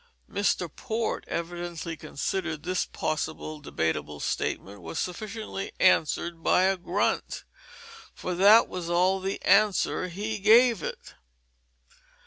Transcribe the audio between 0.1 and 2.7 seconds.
Mr. Port evidently considered that